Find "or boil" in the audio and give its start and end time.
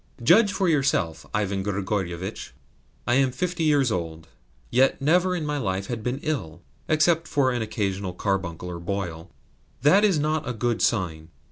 8.71-9.29